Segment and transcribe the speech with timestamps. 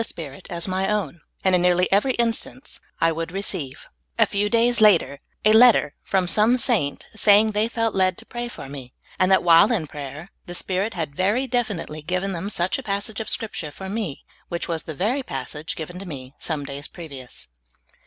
[0.03, 3.85] Spirit as my own, and in nearly every such instance I would receive,
[4.17, 8.47] a few days after, a letter from some saint saying they felt led to pray
[8.47, 12.79] for me, and that w^hile in prayer the Spirit had very definitely given them such
[12.79, 16.65] a passage of Scripture for me, which was the very passage given to me some
[16.65, 17.47] days previous.